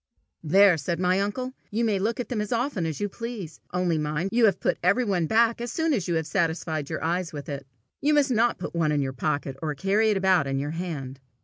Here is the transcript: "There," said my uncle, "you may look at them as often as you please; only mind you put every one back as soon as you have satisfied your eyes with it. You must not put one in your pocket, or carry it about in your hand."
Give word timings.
"There," 0.43 0.77
said 0.77 0.99
my 0.99 1.19
uncle, 1.19 1.53
"you 1.69 1.85
may 1.85 1.99
look 1.99 2.19
at 2.19 2.29
them 2.29 2.41
as 2.41 2.51
often 2.51 2.87
as 2.87 2.99
you 2.99 3.07
please; 3.07 3.59
only 3.71 3.99
mind 3.99 4.31
you 4.33 4.51
put 4.51 4.79
every 4.81 5.05
one 5.05 5.27
back 5.27 5.61
as 5.61 5.71
soon 5.71 5.93
as 5.93 6.07
you 6.07 6.15
have 6.15 6.25
satisfied 6.25 6.89
your 6.89 7.03
eyes 7.03 7.31
with 7.33 7.47
it. 7.47 7.67
You 8.01 8.15
must 8.15 8.31
not 8.31 8.57
put 8.57 8.73
one 8.73 8.91
in 8.91 9.03
your 9.03 9.13
pocket, 9.13 9.57
or 9.61 9.75
carry 9.75 10.09
it 10.09 10.17
about 10.17 10.47
in 10.47 10.57
your 10.57 10.71
hand." 10.71 11.19